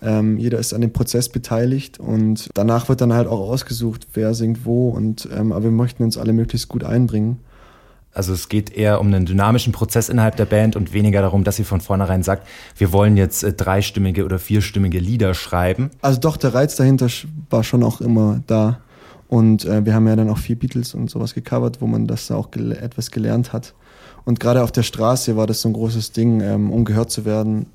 Ähm, 0.02 0.38
jeder 0.38 0.59
ist 0.59 0.73
an 0.73 0.80
dem 0.80 0.92
Prozess 0.92 1.28
beteiligt 1.28 2.00
und 2.00 2.49
danach 2.54 2.88
wird 2.88 3.00
dann 3.00 3.12
halt 3.12 3.28
auch 3.28 3.50
ausgesucht, 3.50 4.09
wer 4.14 4.35
singt 4.35 4.64
wo. 4.64 4.88
Und, 4.88 5.28
ähm, 5.35 5.52
aber 5.52 5.64
wir 5.64 5.71
möchten 5.71 6.02
uns 6.02 6.16
alle 6.16 6.33
möglichst 6.33 6.69
gut 6.69 6.85
einbringen. 6.85 7.38
Also 8.12 8.33
es 8.33 8.49
geht 8.49 8.73
eher 8.73 9.00
um 9.00 9.07
einen 9.07 9.25
dynamischen 9.25 9.73
Prozess 9.73 10.09
innerhalb 10.09 10.37
der 10.37 10.45
Band 10.47 10.75
und 10.75 10.92
weniger 10.92 11.23
darum, 11.23 11.45
dass 11.45 11.59
ihr 11.59 11.64
von 11.64 11.80
vornherein 11.80 12.23
sagt, 12.23 12.47
wir 12.76 12.92
wollen 12.92 13.16
jetzt 13.16 13.45
äh, 13.45 13.52
dreistimmige 13.52 14.25
oder 14.25 14.38
vierstimmige 14.38 14.99
Lieder 14.99 15.35
schreiben. 15.35 15.90
Also 16.00 16.19
doch, 16.19 16.37
der 16.37 16.54
Reiz 16.54 16.76
dahinter 16.76 17.09
war 17.50 17.62
schon 17.62 17.85
auch 17.85 18.00
immer 18.00 18.42
da. 18.47 18.80
Und 19.28 19.64
äh, 19.64 19.85
wir 19.85 19.95
haben 19.95 20.09
ja 20.09 20.16
dann 20.16 20.28
auch 20.28 20.38
vier 20.38 20.59
Beatles 20.59 20.95
und 20.95 21.09
sowas 21.09 21.35
gecovert, 21.35 21.80
wo 21.80 21.87
man 21.87 22.09
das 22.09 22.30
auch 22.33 22.50
gel 22.50 22.73
etwas 22.73 23.12
gelernt 23.12 23.52
hat. 23.52 23.75
Und 24.25 24.40
gerade 24.40 24.64
auf 24.64 24.73
der 24.73 24.83
Straße 24.83 25.37
war 25.37 25.47
das 25.47 25.61
so 25.61 25.69
ein 25.69 25.73
großes 25.73 26.11
Ding, 26.11 26.40
ähm, 26.40 26.73
um 26.73 26.85
gehört 26.85 27.12
zu 27.12 27.25
werden, 27.25 27.66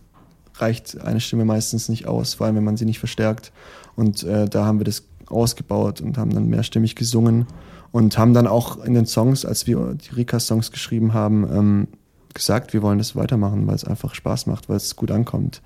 reicht 0.61 1.01
eine 1.01 1.19
Stimme 1.19 1.45
meistens 1.45 1.89
nicht 1.89 2.07
aus, 2.07 2.35
vor 2.35 2.47
allem 2.47 2.55
wenn 2.55 2.63
man 2.63 2.77
sie 2.77 2.85
nicht 2.85 2.99
verstärkt. 2.99 3.51
Und 3.95 4.23
äh, 4.23 4.47
da 4.47 4.65
haben 4.65 4.79
wir 4.79 4.85
das 4.85 5.03
ausgebaut 5.27 6.01
und 6.01 6.17
haben 6.17 6.33
dann 6.33 6.47
mehrstimmig 6.47 6.95
gesungen 6.95 7.47
und 7.91 8.17
haben 8.17 8.33
dann 8.33 8.47
auch 8.47 8.83
in 8.83 8.93
den 8.93 9.05
Songs, 9.05 9.45
als 9.45 9.67
wir 9.67 9.95
die 9.95 10.15
Rika-Songs 10.15 10.71
geschrieben 10.71 11.13
haben, 11.13 11.47
ähm, 11.51 11.87
gesagt, 12.33 12.73
wir 12.73 12.81
wollen 12.81 12.97
das 12.97 13.15
weitermachen, 13.15 13.65
weil 13.67 13.75
es 13.75 13.85
einfach 13.85 14.13
Spaß 14.13 14.47
macht, 14.47 14.69
weil 14.69 14.77
es 14.77 14.95
gut 14.95 15.11
ankommt 15.11 15.61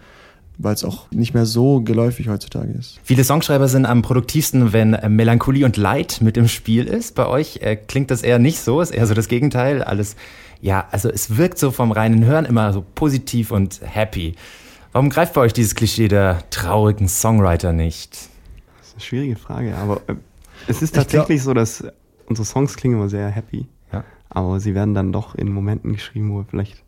weil 0.60 0.76
es 0.76 0.84
auch 0.84 1.10
nicht 1.12 1.34
mehr 1.34 1.46
so 1.46 1.80
geläufig 1.82 2.28
heutzutage 2.28 2.74
ist. 2.74 3.00
Viele 3.02 3.24
Songschreiber 3.24 3.70
sind 3.70 3.86
am 3.86 4.02
produktivsten, 4.02 4.74
wenn 4.74 4.92
Melancholie 5.08 5.66
und 5.66 5.78
Leid 5.78 6.20
mit 6.22 6.36
im 6.36 6.50
Spiel 6.50 6.86
ist. 6.86 7.16
Bei 7.16 7.28
euch 7.28 7.60
äh, 7.62 7.78
klingt 7.78 8.12
das 8.12 8.22
eher 8.22 8.40
nicht 8.40 8.60
so, 8.60 8.82
ist 8.82 8.92
eher 8.92 9.08
so 9.08 9.14
das 9.14 9.30
Gegenteil. 9.30 9.82
Alles, 9.82 10.18
ja, 10.62 10.86
also 10.92 11.10
es 11.10 11.38
wirkt 11.38 11.58
so 11.58 11.72
vom 11.72 11.94
reinen 11.94 12.26
Hören 12.26 12.44
immer 12.44 12.74
so 12.74 12.86
positiv 12.94 13.52
und 13.52 13.80
happy. 13.84 14.36
Warum 14.92 15.10
greift 15.10 15.34
bei 15.34 15.42
euch 15.42 15.54
dieses 15.54 15.76
Klischee 15.76 16.08
der 16.08 16.44
traurigen 16.50 17.08
Songwriter 17.08 17.74
nicht? 17.74 18.30
Das 18.80 18.88
ist 18.88 18.94
eine 18.94 19.02
schwierige 19.02 19.36
Frage, 19.36 19.76
aber 19.76 20.02
äh, 20.08 20.16
es 20.68 20.82
ist 20.82 20.96
tatsächlich 20.96 21.44
so, 21.44 21.54
dass 21.54 21.84
unsere 22.26 22.46
Songs 22.46 22.76
klingen 22.76 22.96
immer 22.96 23.10
sehr 23.10 23.28
happy. 23.28 23.68
Ja. 23.94 24.04
Aber 24.30 24.60
sie 24.60 24.74
werden 24.74 24.96
dann 24.96 25.12
doch 25.12 25.36
in 25.36 25.52
Momenten 25.52 25.94
geschrieben, 25.94 26.32
wo 26.32 26.44
vielleicht. 26.44 26.84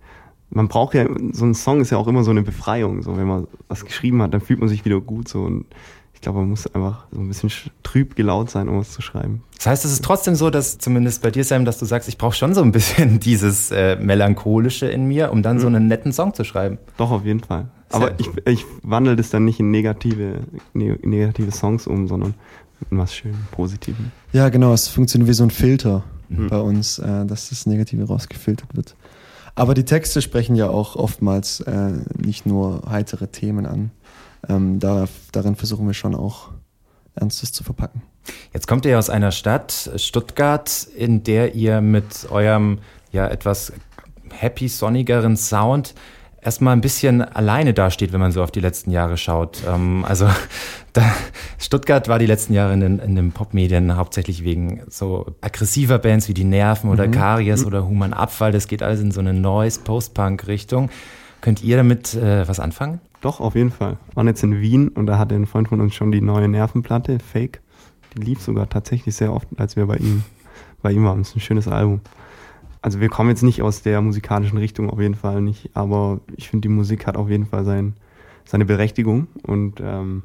Man 0.49 0.67
braucht 0.67 0.95
ja, 0.95 1.05
so 1.31 1.45
ein 1.45 1.53
Song 1.53 1.79
ist 1.79 1.91
ja 1.91 1.97
auch 1.97 2.07
immer 2.07 2.23
so 2.23 2.31
eine 2.31 2.41
Befreiung. 2.41 3.03
So, 3.03 3.15
wenn 3.15 3.27
man 3.27 3.47
was 3.69 3.85
geschrieben 3.85 4.21
hat, 4.21 4.33
dann 4.33 4.41
fühlt 4.41 4.59
man 4.59 4.67
sich 4.67 4.83
wieder 4.83 4.99
gut 4.99 5.29
so 5.29 5.43
und 5.43 5.65
ich 6.13 6.21
glaube, 6.21 6.39
man 6.39 6.49
muss 6.49 6.67
einfach 6.75 7.05
so 7.11 7.19
ein 7.19 7.27
bisschen 7.29 7.49
trüb 7.83 8.15
gelaunt 8.15 8.49
sein, 8.49 8.67
um 8.67 8.77
es 8.79 8.91
zu 8.91 9.01
schreiben. 9.01 9.43
Das 9.55 9.67
heißt, 9.67 9.85
es 9.85 9.93
ist 9.93 10.03
trotzdem 10.03 10.35
so, 10.35 10.49
dass 10.49 10.77
zumindest 10.77 11.21
bei 11.21 11.31
dir, 11.31 11.43
Sam, 11.43 11.65
dass 11.65 11.79
du 11.79 11.85
sagst, 11.85 12.09
ich 12.09 12.17
brauche 12.17 12.35
schon 12.35 12.53
so 12.53 12.61
ein 12.61 12.71
bisschen 12.71 13.19
dieses 13.21 13.71
äh, 13.71 13.95
Melancholische 13.95 14.87
in 14.87 15.07
mir, 15.07 15.31
um 15.31 15.41
dann 15.41 15.57
mhm. 15.57 15.61
so 15.61 15.67
einen 15.67 15.87
netten 15.87 16.11
Song 16.11 16.33
zu 16.33 16.43
schreiben. 16.43 16.79
Doch, 16.97 17.11
auf 17.11 17.25
jeden 17.25 17.39
Fall. 17.39 17.69
Aber 17.93 18.19
ich, 18.19 18.29
ich 18.45 18.65
wandle 18.83 19.15
das 19.15 19.29
dann 19.29 19.45
nicht 19.45 19.59
in 19.59 19.71
negative, 19.71 20.41
ne, 20.73 20.97
negative 21.03 21.51
Songs 21.51 21.87
um, 21.87 22.07
sondern 22.07 22.33
in 22.89 22.97
was 22.97 23.13
schön 23.13 23.35
Positiven. 23.51 24.11
Ja, 24.33 24.49
genau, 24.49 24.73
es 24.73 24.87
funktioniert 24.87 25.29
wie 25.29 25.33
so 25.33 25.43
ein 25.43 25.51
Filter 25.51 26.03
mhm. 26.29 26.47
bei 26.47 26.59
uns, 26.59 26.99
äh, 26.99 27.25
dass 27.25 27.49
das 27.49 27.65
Negative 27.65 28.05
rausgefiltert 28.05 28.75
wird. 28.75 28.95
Aber 29.53 29.73
die 29.73 29.85
Texte 29.85 30.21
sprechen 30.21 30.55
ja 30.55 30.69
auch 30.69 30.95
oftmals 30.95 31.59
äh, 31.61 31.91
nicht 32.17 32.45
nur 32.45 32.83
heitere 32.89 33.27
Themen 33.27 33.65
an 33.65 33.91
ähm, 34.47 34.79
da, 34.79 35.05
darin 35.31 35.55
versuchen 35.55 35.87
wir 35.87 35.93
schon 35.93 36.15
auch 36.15 36.49
Ernstes 37.15 37.51
zu 37.51 37.63
verpacken. 37.63 38.01
Jetzt 38.53 38.67
kommt 38.67 38.85
ihr 38.85 38.97
aus 38.97 39.09
einer 39.09 39.31
Stadt, 39.31 39.91
Stuttgart, 39.95 40.87
in 40.95 41.23
der 41.23 41.55
ihr 41.55 41.81
mit 41.81 42.29
eurem 42.29 42.79
ja 43.11 43.27
etwas 43.27 43.73
happy, 44.29 44.67
sonnigeren 44.67 45.35
Sound 45.35 45.93
erstmal 46.41 46.75
ein 46.75 46.81
bisschen 46.81 47.21
alleine 47.21 47.73
dasteht, 47.73 48.13
wenn 48.13 48.19
man 48.19 48.31
so 48.31 48.43
auf 48.43 48.51
die 48.51 48.59
letzten 48.59 48.91
Jahre 48.91 49.17
schaut. 49.17 49.63
Ähm, 49.67 50.03
also 50.05 50.27
da, 50.93 51.03
Stuttgart 51.59 52.07
war 52.07 52.19
die 52.19 52.25
letzten 52.25 52.53
Jahre 52.53 52.73
in 52.73 52.79
den, 52.79 52.99
in 52.99 53.15
den 53.15 53.31
Popmedien 53.31 53.95
hauptsächlich 53.95 54.43
wegen 54.43 54.81
so 54.89 55.27
aggressiver 55.41 55.99
Bands 55.99 56.27
wie 56.27 56.33
die 56.33 56.43
Nerven 56.43 56.89
oder 56.89 57.07
mhm. 57.07 57.11
Karies 57.11 57.61
mhm. 57.61 57.67
oder 57.67 57.87
Human 57.87 58.13
Abfall. 58.13 58.51
Das 58.51 58.67
geht 58.67 58.83
alles 58.83 58.99
in 58.99 59.11
so 59.11 59.19
eine 59.19 59.33
Noise, 59.33 59.81
Post-Punk-Richtung. 59.81 60.89
Könnt 61.41 61.63
ihr 61.63 61.77
damit 61.77 62.13
äh, 62.13 62.47
was 62.47 62.59
anfangen? 62.59 62.99
Doch, 63.21 63.39
auf 63.39 63.55
jeden 63.55 63.71
Fall. 63.71 63.97
Wir 64.09 64.15
waren 64.15 64.27
jetzt 64.27 64.43
in 64.43 64.59
Wien 64.61 64.89
und 64.89 65.05
da 65.05 65.17
hatte 65.17 65.35
ein 65.35 65.45
Freund 65.45 65.69
von 65.69 65.79
uns 65.79 65.93
schon 65.93 66.11
die 66.11 66.21
neue 66.21 66.47
Nervenplatte, 66.47 67.19
Fake. 67.19 67.61
Die 68.15 68.21
lief 68.21 68.41
sogar 68.41 68.67
tatsächlich 68.67 69.15
sehr 69.15 69.31
oft, 69.31 69.47
als 69.57 69.75
wir 69.75 69.85
bei 69.85 69.97
ihm, 69.97 70.23
bei 70.81 70.91
ihm 70.91 71.05
waren. 71.05 71.19
Das 71.19 71.29
ist 71.29 71.37
ein 71.37 71.41
schönes 71.41 71.67
Album. 71.67 72.01
Also 72.81 72.99
wir 72.99 73.09
kommen 73.09 73.29
jetzt 73.29 73.43
nicht 73.43 73.61
aus 73.61 73.83
der 73.83 74.01
musikalischen 74.01 74.57
Richtung, 74.57 74.89
auf 74.89 74.99
jeden 74.99 75.15
Fall 75.15 75.41
nicht, 75.41 75.69
aber 75.75 76.19
ich 76.35 76.49
finde, 76.49 76.67
die 76.67 76.73
Musik 76.73 77.05
hat 77.05 77.15
auf 77.15 77.29
jeden 77.29 77.45
Fall 77.45 77.63
sein, 77.63 77.93
seine 78.43 78.65
Berechtigung 78.65 79.27
und 79.43 79.79
ähm, 79.79 80.23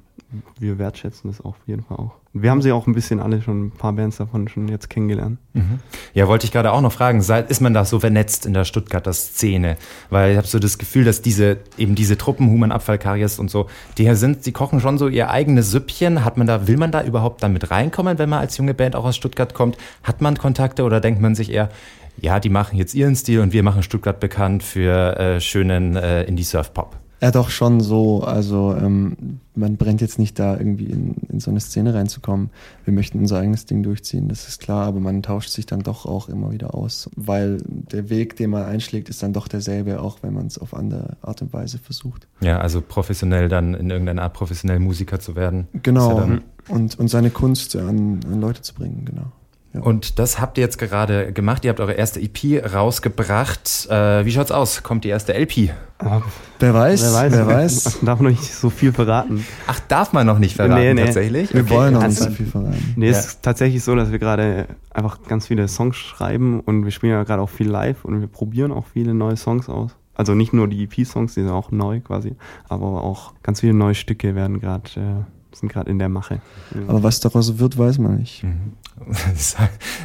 wir 0.59 0.79
wertschätzen 0.79 1.31
das 1.31 1.41
auf 1.41 1.57
jeden 1.67 1.85
Fall 1.85 1.99
auch. 1.99 2.13
Wir 2.33 2.51
haben 2.51 2.61
sie 2.61 2.73
auch 2.73 2.87
ein 2.87 2.95
bisschen 2.95 3.21
alle 3.21 3.41
schon, 3.41 3.67
ein 3.67 3.71
paar 3.71 3.93
Bands 3.93 4.19
davon 4.19 4.49
schon 4.49 4.69
jetzt 4.69 4.91
kennengelernt. 4.91 5.39
Mhm. 5.55 5.79
Ja, 6.13 6.29
wollte 6.29 6.45
ich 6.45 6.53
gerade 6.53 6.73
auch 6.73 6.81
noch 6.81 6.93
fragen, 6.93 7.21
ist 7.21 7.61
man 7.61 7.73
da 7.73 7.85
so 7.85 8.01
vernetzt 8.01 8.45
in 8.45 8.53
der 8.53 8.65
Stuttgarter 8.65 9.13
Szene? 9.13 9.77
Weil 10.11 10.33
ich 10.33 10.37
habe 10.37 10.47
so 10.47 10.59
das 10.59 10.77
Gefühl, 10.77 11.05
dass 11.05 11.23
diese, 11.23 11.59
eben 11.79 11.95
diese 11.95 12.19
Truppen, 12.19 12.51
Human 12.51 12.73
Abfall, 12.73 12.99
Karies 12.99 13.39
und 13.39 13.51
so, 13.51 13.67
die 13.97 14.13
sind, 14.15 14.45
die 14.45 14.53
kochen 14.53 14.81
schon 14.81 14.99
so 14.99 15.09
ihr 15.09 15.31
eigenes 15.31 15.71
Süppchen. 15.71 16.25
Hat 16.25 16.37
man 16.37 16.47
da, 16.47 16.67
will 16.67 16.77
man 16.77 16.91
da 16.91 17.03
überhaupt 17.03 17.43
damit 17.43 17.71
reinkommen, 17.71 18.19
wenn 18.19 18.29
man 18.29 18.41
als 18.41 18.59
junge 18.59 18.75
Band 18.75 18.97
auch 18.97 19.05
aus 19.05 19.17
Stuttgart 19.17 19.55
kommt? 19.55 19.79
Hat 20.03 20.21
man 20.21 20.37
Kontakte 20.37 20.85
oder 20.85 21.01
denkt 21.01 21.23
man 21.23 21.35
sich 21.35 21.51
eher, 21.51 21.71
ja, 22.21 22.41
die 22.41 22.49
machen 22.49 22.77
jetzt 22.77 22.95
ihren 22.95 23.17
Stil 23.17 23.41
und 23.41 23.53
wir 23.53 23.63
machen 23.63 23.83
Stuttgart 23.83 24.21
bekannt 24.21 24.63
für 24.63 25.19
äh, 25.19 25.41
schönen 25.41 25.97
äh, 25.97 26.25
Indie-Surf-Pop? 26.25 26.97
Ja, 27.23 27.31
doch 27.31 27.49
schon 27.49 27.81
so. 27.81 28.23
Also 28.23 28.77
ähm, 28.79 29.41
man 29.55 29.77
brennt 29.79 30.03
jetzt 30.03 30.19
nicht 30.19 30.39
da 30.39 30.57
irgendwie 30.57 30.85
in, 30.85 31.15
in 31.31 31.41
so 31.41 31.51
eine 31.51 31.61
Szene 31.61 31.95
reinzukommen. 31.95 32.51
Wir 32.85 32.93
möchten 32.93 33.19
unser 33.19 33.39
eigenes 33.39 33.65
Ding 33.65 33.83
durchziehen, 33.83 34.29
das 34.29 34.47
ist 34.49 34.61
klar, 34.61 34.87
aber 34.87 35.01
man 35.01 35.23
tauscht 35.23 35.49
sich 35.49 35.65
dann 35.65 35.81
doch 35.81 36.05
auch 36.05 36.29
immer 36.29 36.53
wieder 36.53 36.75
aus, 36.75 37.09
weil 37.17 37.63
der 37.67 38.11
Weg, 38.11 38.37
den 38.37 38.51
man 38.51 38.65
einschlägt, 38.65 39.09
ist 39.09 39.23
dann 39.23 39.33
doch 39.33 39.49
derselbe, 39.49 40.03
auch 40.03 40.19
wenn 40.21 40.35
man 40.35 40.47
es 40.47 40.59
auf 40.59 40.75
andere 40.75 41.17
Art 41.23 41.41
und 41.41 41.55
Weise 41.55 41.79
versucht. 41.79 42.29
Ja, 42.41 42.59
also 42.59 42.83
professionell 42.83 43.49
dann 43.49 43.73
in 43.73 43.89
irgendeiner 43.89 44.23
Art 44.23 44.35
professionell 44.35 44.79
Musiker 44.79 45.19
zu 45.19 45.37
werden. 45.37 45.69
Genau. 45.83 46.21
Ja 46.21 46.39
und, 46.69 46.99
und 46.99 47.09
seine 47.09 47.31
Kunst 47.31 47.77
an, 47.77 48.21
an 48.27 48.41
Leute 48.41 48.63
zu 48.63 48.75
bringen, 48.75 49.05
genau. 49.05 49.33
Und 49.81 50.19
das 50.19 50.41
habt 50.41 50.59
ihr 50.59 50.65
jetzt 50.65 50.79
gerade 50.79 51.33
gemacht. 51.33 51.65
Ihr 51.65 51.71
habt 51.71 51.81
eure 51.81 51.93
erste 51.93 52.21
EP 52.21 52.73
rausgebracht. 52.75 53.89
Äh, 53.91 54.25
wie 54.25 54.33
schaut's 54.33 54.53
aus? 54.53 54.83
Kommt 54.83 55.05
die 55.05 55.09
erste 55.09 55.35
LP? 55.35 55.71
Ah, 55.99 56.21
wer 56.59 56.75
weiß, 56.75 57.03
wer 57.03 57.13
weiß. 57.13 57.33
Wer 57.33 57.47
weiß. 57.47 57.99
Darf 58.03 58.21
noch 58.21 58.31
nicht 58.31 58.45
so 58.45 58.69
viel 58.69 58.93
verraten. 58.93 59.47
Ach, 59.67 59.81
darf 59.81 60.13
man 60.13 60.27
noch 60.27 60.39
nicht 60.39 60.57
verraten, 60.57 60.75
nee, 60.83 60.95
nee. 60.95 61.05
tatsächlich? 61.05 61.55
Wir 61.55 61.63
okay. 61.63 61.71
wollen 61.71 61.95
noch 61.95 62.07
nicht 62.07 62.19
so 62.19 62.31
viel 62.31 62.47
verraten. 62.47 62.95
Nee, 62.97 63.09
es 63.09 63.27
ist 63.27 63.43
tatsächlich 63.43 63.83
so, 63.83 63.95
dass 63.95 64.13
wir 64.13 64.19
gerade 64.19 64.67
einfach 64.91 65.23
ganz 65.27 65.47
viele 65.47 65.69
Songs 65.69 65.97
schreiben 65.97 66.61
und 66.61 66.85
wir 66.85 66.91
spielen 66.91 67.13
ja 67.13 67.23
gerade 67.25 67.41
auch 67.41 67.51
viel 67.51 67.69
live 67.69 68.05
und 68.05 68.21
wir 68.21 68.29
probieren 68.29 68.73
auch 68.73 68.85
viele 68.93 69.15
neue 69.15 69.37
Songs 69.37 69.69
aus. 69.69 69.97
Also 70.15 70.35
nicht 70.35 70.53
nur 70.53 70.69
die 70.69 70.85
EP-Songs, 70.85 71.35
die 71.35 71.43
sind 71.43 71.51
auch 71.51 71.71
neu 71.71 72.01
quasi, 72.01 72.37
aber 72.69 73.05
auch 73.05 73.35
ganz 73.43 73.61
viele 73.61 73.75
neue 73.75 73.95
Stücke 73.95 74.35
werden 74.35 74.61
gerade 74.61 74.91
äh, 74.97 75.36
sind 75.59 75.73
gerade 75.73 75.91
in 75.91 75.99
der 75.99 76.09
Mache. 76.09 76.41
Aber 76.87 77.03
was 77.03 77.21
daraus 77.21 77.59
wird, 77.59 77.79
weiß 77.79 77.99
man 77.99 78.17
nicht. 78.17 78.45
Mhm. 78.45 78.73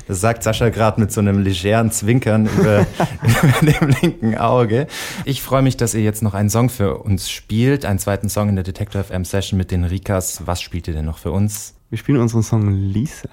Das 0.07 0.19
sagt 0.19 0.43
Sascha 0.43 0.69
gerade 0.69 0.99
mit 0.99 1.11
so 1.11 1.21
einem 1.21 1.41
legeren 1.41 1.91
Zwinkern 1.91 2.45
über, 2.45 2.85
über, 3.23 3.71
dem 3.71 3.89
linken 4.01 4.37
Auge. 4.37 4.87
Ich 5.25 5.41
freue 5.41 5.61
mich, 5.61 5.77
dass 5.77 5.93
ihr 5.93 6.01
jetzt 6.01 6.21
noch 6.21 6.33
einen 6.33 6.49
Song 6.49 6.69
für 6.69 6.97
uns 6.97 7.29
spielt, 7.29 7.85
einen 7.85 7.99
zweiten 7.99 8.27
Song 8.27 8.49
in 8.49 8.55
der 8.55 8.63
Detector 8.63 9.03
FM 9.03 9.23
Session 9.23 9.57
mit 9.57 9.71
den 9.71 9.85
Rikas. 9.85 10.45
Was 10.45 10.61
spielt 10.61 10.87
ihr 10.87 10.93
denn 10.93 11.05
noch 11.05 11.19
für 11.19 11.31
uns? 11.31 11.75
Wir 11.89 11.97
spielen 11.97 12.19
unseren 12.19 12.43
Song 12.43 12.69
Lisa. 12.69 13.29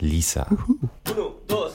Lisa. 0.00 0.46
Uhu. 0.50 0.78
Uno, 1.10 1.34
dos, 1.46 1.67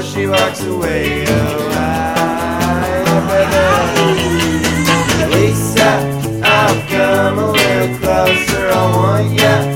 before 0.00 0.20
she 0.20 0.26
walks 0.26 0.62
away. 0.64 1.24
Oh, 1.28 1.70
I, 1.72 2.96
Lisa, 5.32 5.90
I'll 6.42 6.82
come 6.88 7.38
a 7.38 7.50
little 7.52 7.98
closer. 7.98 8.70
I 8.70 8.74
want 8.96 9.32
ya 9.38 9.69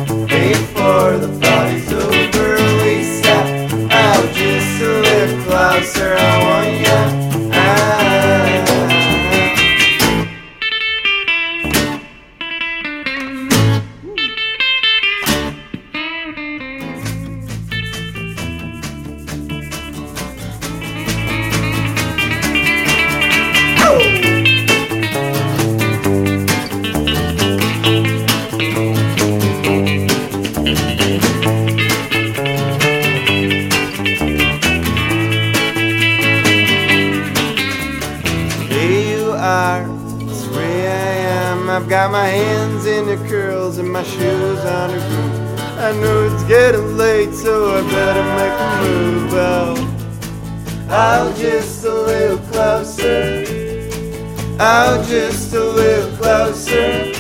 I'll 54.58 55.02
just 55.04 55.52
a 55.52 55.64
little 55.64 56.16
closer. 56.16 57.12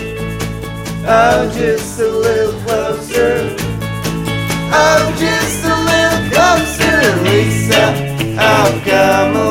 I'll 1.04 1.50
just 1.50 1.98
a 1.98 2.08
little 2.08 2.60
closer. 2.60 3.56
I'm 4.70 5.16
just 5.18 5.64
a 5.64 5.76
little 5.90 6.30
closer, 6.30 7.22
Lisa. 7.24 8.36
I'll 8.38 8.80
come 8.82 9.36
a 9.36 9.50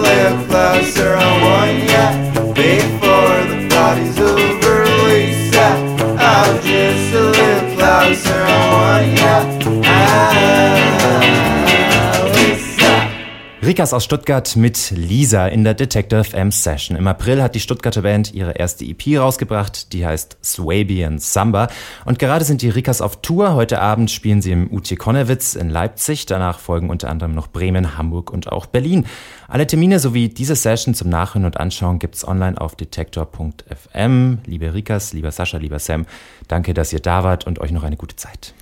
Rikas 13.74 13.92
aus 13.92 14.04
Stuttgart 14.04 14.56
mit 14.56 14.92
Lisa 14.92 15.48
in 15.48 15.64
der 15.64 15.74
Detector 15.74 16.24
FM 16.24 16.52
Session. 16.52 16.96
Im 16.96 17.08
April 17.08 17.42
hat 17.42 17.56
die 17.56 17.60
Stuttgarter 17.60 18.04
Band 18.04 18.32
ihre 18.32 18.52
erste 18.52 18.86
EP 18.86 19.20
rausgebracht, 19.20 19.94
die 19.94 20.06
heißt 20.06 20.38
Swabian 20.44 21.18
Samba. 21.18 21.70
Und 22.06 22.20
gerade 22.20 22.46
sind 22.46 22.62
die 22.62 22.70
Rikas 22.70 23.02
auf 23.02 23.24
Tour. 23.24 23.56
Heute 23.56 23.82
Abend 23.82 24.12
spielen 24.12 24.44
sie 24.44 24.52
im 24.52 24.72
UT 24.72 24.96
Konnewitz 25.00 25.56
in 25.56 25.72
Leipzig. 25.72 26.28
Danach 26.28 26.60
folgen 26.60 26.92
unter 26.92 27.10
anderem 27.10 27.34
noch 27.34 27.48
Bremen, 27.48 27.98
Hamburg 27.98 28.30
und 28.30 28.52
auch 28.52 28.68
Berlin. 28.68 29.08
Alle 29.48 29.66
Termine 29.66 29.98
sowie 29.98 30.30
diese 30.30 30.56
Session 30.56 30.94
zum 30.94 31.10
Nachhören 31.10 31.46
und 31.46 31.58
Anschauen 31.58 31.98
gibt's 31.98 32.28
online 32.28 32.62
auf 32.62 32.76
detektor.fm. 32.76 34.38
Liebe 34.46 34.72
Rikas, 34.76 35.14
lieber 35.14 35.32
Sascha, 35.32 35.58
lieber 35.58 35.80
Sam, 35.80 36.06
danke, 36.48 36.76
dass 36.76 36.94
ihr 36.94 37.00
da 37.00 37.24
wart 37.24 37.48
und 37.48 37.58
euch 37.58 37.72
noch 37.72 37.82
eine 37.82 37.98
gute 37.98 38.18
Zeit. 38.18 38.54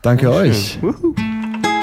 Danke 0.00 0.30
euch. 0.30 0.78